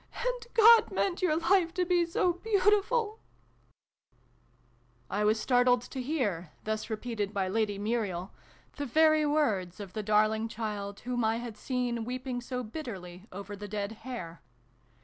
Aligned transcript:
"And 0.25 0.47
God 0.55 0.91
meant 0.91 1.21
your 1.21 1.35
life 1.37 1.75
to 1.75 1.85
be 1.85 2.07
so 2.07 2.33
beautiful!" 2.33 3.19
I 5.11 5.23
was 5.23 5.39
startled 5.39 5.83
to 5.83 6.01
hear, 6.01 6.49
thus 6.63 6.89
repeated 6.89 7.35
by 7.35 7.47
Lady 7.47 7.77
Muriel, 7.77 8.31
the 8.77 8.87
very 8.87 9.27
words 9.27 9.79
of 9.79 9.93
the 9.93 10.01
darling 10.01 10.47
child 10.47 11.01
whom 11.01 11.23
I 11.23 11.35
had 11.35 11.55
seen 11.55 12.03
weeping 12.03 12.41
so 12.41 12.63
bitterly 12.63 13.27
over 13.31 13.55
the 13.55 13.67
dead 13.67 13.91
hare. 13.91 14.41